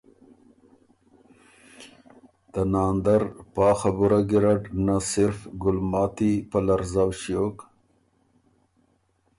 ته 2.51 2.61
ناندر 2.73 3.21
پا 3.53 3.69
خبُره 3.79 4.19
ګیرډ 4.29 4.61
نه 4.85 4.97
صرف 5.11 5.39
ګلماتی 5.63 6.33
په 6.49 6.59
لرزؤ 6.67 7.09
ݭیوک 7.19 7.57